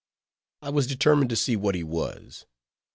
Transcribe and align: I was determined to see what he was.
I 0.63 0.71
was 0.71 0.87
determined 0.87 1.29
to 1.29 1.35
see 1.35 1.55
what 1.55 1.75
he 1.75 1.83
was. 1.83 2.47